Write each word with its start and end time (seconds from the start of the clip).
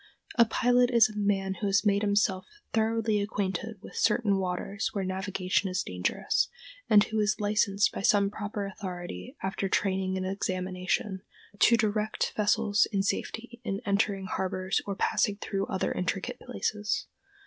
A 0.35 0.45
pilot 0.45 0.89
is 0.89 1.09
a 1.09 1.15
man 1.15 1.57
who 1.61 1.67
has 1.67 1.85
made 1.85 2.01
himself 2.01 2.47
thoroughly 2.73 3.21
acquainted 3.21 3.77
with 3.83 3.95
certain 3.95 4.37
waters 4.39 4.89
where 4.93 5.03
navigation 5.05 5.69
is 5.69 5.83
dangerous, 5.83 6.47
and 6.89 7.03
who 7.03 7.19
is 7.19 7.39
licensed 7.39 7.91
by 7.91 8.01
some 8.01 8.31
proper 8.31 8.65
authority, 8.65 9.37
after 9.43 9.69
training 9.69 10.17
and 10.17 10.25
examination, 10.25 11.21
to 11.59 11.77
direct 11.77 12.33
vessels 12.35 12.87
in 12.91 13.03
safety 13.03 13.61
in 13.63 13.79
entering 13.85 14.25
harbors 14.25 14.81
or 14.87 14.95
passing 14.95 15.35
through 15.35 15.67
other 15.67 15.91
intricate 15.91 16.39
places. 16.39 17.05